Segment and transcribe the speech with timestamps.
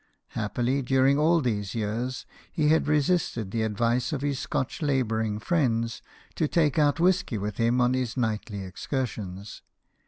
[0.29, 6.01] Happily, during all these years, he had resisted the advice of his Scotch labouring friends,
[6.33, 9.61] to take out whisky with him on his nightly excursions.